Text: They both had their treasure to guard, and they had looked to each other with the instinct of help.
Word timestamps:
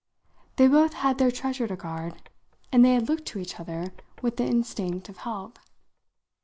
They 0.55 0.67
both 0.67 0.93
had 0.95 1.19
their 1.19 1.29
treasure 1.29 1.67
to 1.67 1.75
guard, 1.75 2.31
and 2.71 2.83
they 2.83 2.95
had 2.95 3.07
looked 3.07 3.27
to 3.27 3.39
each 3.39 3.59
other 3.59 3.93
with 4.23 4.37
the 4.37 4.45
instinct 4.45 5.09
of 5.09 5.17
help. 5.17 5.59